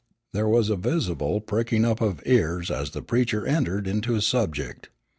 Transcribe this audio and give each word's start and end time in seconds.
There 0.33 0.47
was 0.47 0.71
a 0.71 0.75
visible 0.75 1.41
pricking 1.41 1.85
up 1.85 2.01
of 2.01 2.23
ears 2.25 2.71
as 2.71 2.89
the 2.89 3.03
preacher 3.03 3.45
entered 3.45 3.85
into 3.85 4.13
his 4.13 4.25
subject. 4.25 4.89